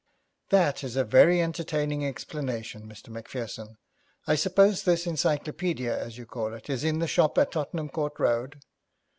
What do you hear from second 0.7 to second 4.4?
is a very entertaining explanation, Mr. Macpherson. I